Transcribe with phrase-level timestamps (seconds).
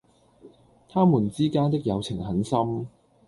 [0.89, 2.87] 他們之間的友情很深。